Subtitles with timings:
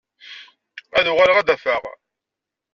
[0.97, 1.83] Ad uɣaleɣ ad d-afeɣ.